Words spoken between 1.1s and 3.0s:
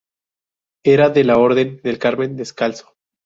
de la Orden del Carmen Descalzo.